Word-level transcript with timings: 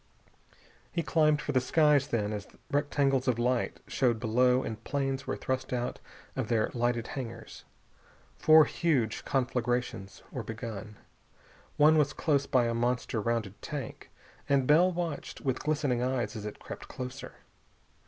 He 0.91 1.03
climbed 1.03 1.43
for 1.43 1.51
the 1.51 1.61
skies, 1.61 2.07
then, 2.07 2.33
as 2.33 2.47
rectangles 2.71 3.27
of 3.27 3.37
light 3.37 3.79
showed 3.85 4.19
below 4.19 4.63
and 4.63 4.83
planes 4.83 5.27
were 5.27 5.35
thrust 5.37 5.71
out 5.71 5.99
of 6.35 6.47
their 6.47 6.71
lighted 6.73 7.05
hangars. 7.09 7.65
Four 8.35 8.65
huge 8.65 9.23
conflagrations 9.25 10.23
were 10.31 10.41
begun. 10.41 10.95
One 11.77 11.99
was 11.99 12.13
close 12.13 12.47
by 12.47 12.65
a 12.65 12.73
monster 12.73 13.21
rounded 13.21 13.61
tank, 13.61 14.09
and 14.49 14.65
Bell 14.65 14.91
watched 14.91 15.41
with 15.41 15.59
glistening 15.61 16.01
eyes 16.01 16.35
as 16.35 16.45
it 16.47 16.57
crept 16.57 16.87
closer. 16.87 17.33